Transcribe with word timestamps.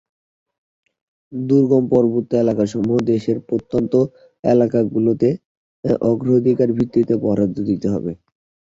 দুর্গম 1.33 1.83
পার্বত্য 1.91 2.31
এলাকাগুলোসহ 2.43 2.79
দেশের 3.11 3.37
প্রত্যন্ত 3.49 3.93
অঞ্চলগুলোতে 4.43 5.29
অগ্রাধিকার 6.05 6.69
ভিত্তিতে 6.77 7.13
বরাদ্দ 7.23 7.57
দিতে 7.69 7.87
হবে। 7.93 8.11